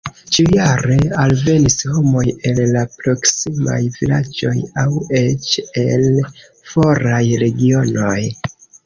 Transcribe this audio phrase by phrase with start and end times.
[0.35, 4.87] Ĉiujare alvenis homoj el la proksimaj vilaĝoj aŭ
[5.21, 6.07] eĉ el
[6.73, 8.17] foraj regionoj.